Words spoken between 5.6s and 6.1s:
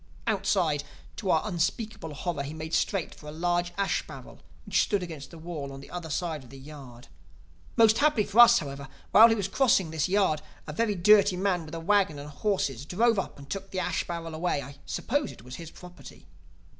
on the other